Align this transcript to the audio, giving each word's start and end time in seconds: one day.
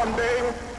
one 0.00 0.16
day. 0.16 0.69